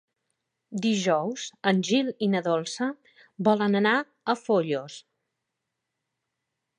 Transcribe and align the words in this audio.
Dijous 0.85 1.43
en 1.71 1.83
Gil 1.89 2.09
i 2.27 2.29
na 2.35 2.41
Dolça 2.47 2.87
volen 3.49 3.81
anar 3.81 3.93
a 4.01 4.37
Foios. 4.47 4.97